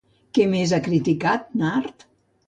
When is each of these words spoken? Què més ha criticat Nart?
Què 0.35 0.45
més 0.53 0.71
ha 0.77 0.79
criticat 0.87 1.45
Nart? 1.63 2.07